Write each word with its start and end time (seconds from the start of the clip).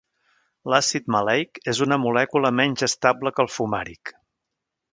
L'àcid 0.73 1.11
maleic 1.15 1.59
és 1.73 1.81
una 1.87 1.99
molècula 2.05 2.53
menys 2.61 2.87
estable 2.89 3.35
que 3.37 3.47
el 3.47 3.53
fumàric. 3.59 4.15